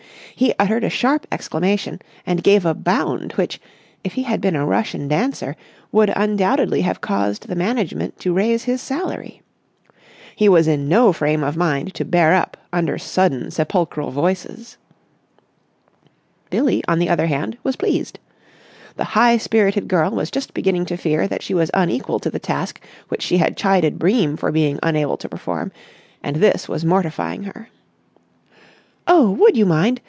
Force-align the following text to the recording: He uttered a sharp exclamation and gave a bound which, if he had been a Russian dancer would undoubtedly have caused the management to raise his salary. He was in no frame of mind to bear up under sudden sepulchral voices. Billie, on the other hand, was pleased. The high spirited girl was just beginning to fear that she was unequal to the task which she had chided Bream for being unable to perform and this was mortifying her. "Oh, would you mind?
He 0.33 0.55
uttered 0.57 0.83
a 0.83 0.89
sharp 0.89 1.27
exclamation 1.31 2.01
and 2.25 2.41
gave 2.41 2.65
a 2.65 2.73
bound 2.73 3.33
which, 3.33 3.61
if 4.03 4.13
he 4.13 4.23
had 4.23 4.41
been 4.41 4.55
a 4.55 4.65
Russian 4.65 5.07
dancer 5.07 5.55
would 5.91 6.11
undoubtedly 6.15 6.81
have 6.81 6.99
caused 6.99 7.47
the 7.47 7.55
management 7.55 8.17
to 8.21 8.33
raise 8.33 8.63
his 8.63 8.81
salary. 8.81 9.43
He 10.35 10.49
was 10.49 10.67
in 10.67 10.89
no 10.89 11.13
frame 11.13 11.43
of 11.43 11.55
mind 11.55 11.93
to 11.93 12.03
bear 12.05 12.33
up 12.33 12.57
under 12.73 12.97
sudden 12.97 13.51
sepulchral 13.51 14.09
voices. 14.09 14.77
Billie, 16.49 16.83
on 16.87 16.97
the 16.97 17.09
other 17.09 17.27
hand, 17.27 17.55
was 17.61 17.75
pleased. 17.75 18.17
The 18.95 19.03
high 19.13 19.37
spirited 19.37 19.87
girl 19.87 20.09
was 20.09 20.31
just 20.31 20.55
beginning 20.55 20.87
to 20.87 20.97
fear 20.97 21.27
that 21.27 21.43
she 21.43 21.53
was 21.53 21.69
unequal 21.75 22.17
to 22.19 22.31
the 22.31 22.39
task 22.39 22.81
which 23.09 23.21
she 23.21 23.37
had 23.37 23.57
chided 23.57 23.99
Bream 23.99 24.37
for 24.37 24.51
being 24.51 24.79
unable 24.81 25.17
to 25.17 25.29
perform 25.29 25.71
and 26.23 26.37
this 26.37 26.67
was 26.67 26.83
mortifying 26.83 27.43
her. 27.43 27.69
"Oh, 29.07 29.29
would 29.29 29.55
you 29.55 29.67
mind? 29.67 29.99